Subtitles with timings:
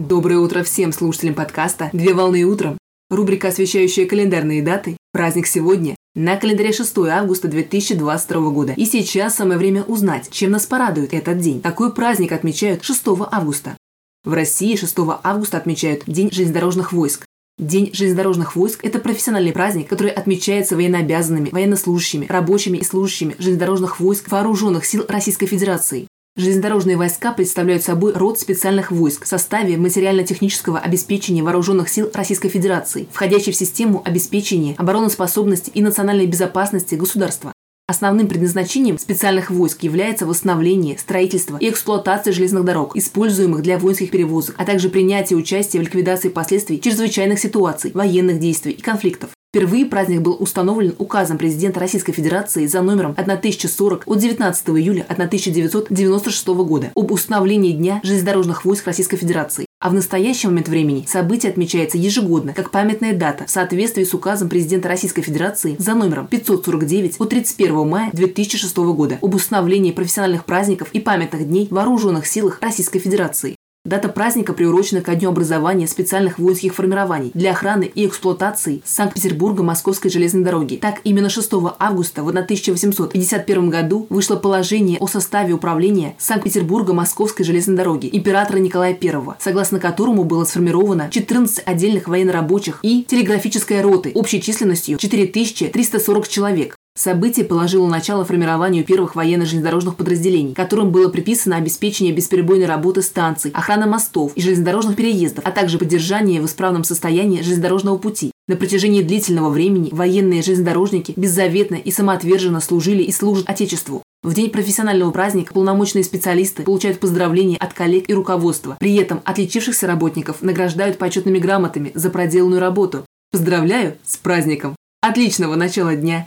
[0.00, 2.78] Доброе утро всем слушателям подкаста «Две волны утром».
[3.10, 4.96] Рубрика, освещающая календарные даты.
[5.12, 5.94] Праздник сегодня.
[6.14, 8.72] На календаре 6 августа 2022 года.
[8.72, 11.60] И сейчас самое время узнать, чем нас порадует этот день.
[11.60, 13.76] Такой праздник отмечают 6 августа.
[14.24, 17.26] В России 6 августа отмечают День железнодорожных войск.
[17.58, 24.30] День железнодорожных войск– это профессиональный праздник, который отмечается военнообязанными, военнослужащими, рабочими и служащими железнодорожных войск
[24.30, 26.06] вооруженных сил Российской Федерации.
[26.36, 33.08] Железнодорожные войска представляют собой род специальных войск в составе материально-технического обеспечения вооруженных сил Российской Федерации,
[33.12, 37.52] входящий в систему обеспечения обороноспособности и национальной безопасности государства.
[37.88, 44.54] Основным предназначением специальных войск является восстановление, строительство и эксплуатация железных дорог, используемых для воинских перевозок,
[44.58, 49.30] а также принятие участия в ликвидации последствий чрезвычайных ситуаций, военных действий и конфликтов.
[49.52, 56.46] Впервые праздник был установлен указом президента Российской Федерации за номером 1040 от 19 июля 1996
[56.46, 59.66] года об установлении Дня железнодорожных войск Российской Федерации.
[59.80, 64.48] А в настоящий момент времени событие отмечается ежегодно как памятная дата в соответствии с указом
[64.48, 70.90] президента Российской Федерации за номером 549 от 31 мая 2006 года об установлении профессиональных праздников
[70.92, 73.56] и памятных дней в вооруженных силах Российской Федерации.
[73.90, 80.12] Дата праздника приурочена ко дню образования специальных воинских формирований для охраны и эксплуатации Санкт-Петербурга Московской
[80.12, 80.76] железной дороги.
[80.76, 87.76] Так, именно 6 августа в 1851 году вышло положение о составе управления Санкт-Петербурга Московской железной
[87.76, 94.40] дороги императора Николая I, согласно которому было сформировано 14 отдельных военно-рабочих и телеграфической роты общей
[94.40, 96.76] численностью 4340 человек.
[97.00, 103.86] Событие положило начало формированию первых военно-железнодорожных подразделений, которым было приписано обеспечение бесперебойной работы станций, охрана
[103.86, 108.32] мостов и железнодорожных переездов, а также поддержание в исправном состоянии железнодорожного пути.
[108.48, 114.02] На протяжении длительного времени военные железнодорожники беззаветно и самоотверженно служили и служат Отечеству.
[114.22, 118.76] В день профессионального праздника полномочные специалисты получают поздравления от коллег и руководства.
[118.78, 123.06] При этом отличившихся работников награждают почетными грамотами за проделанную работу.
[123.32, 124.76] Поздравляю с праздником!
[125.00, 126.26] Отличного начала дня!